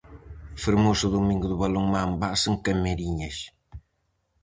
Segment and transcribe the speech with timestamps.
[0.63, 3.37] Fermoso domingo de balonmán base en Camariñas.